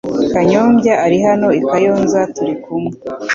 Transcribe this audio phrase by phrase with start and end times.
[0.31, 2.95] Kanyombya ari hano i Kayonza turi kumwe.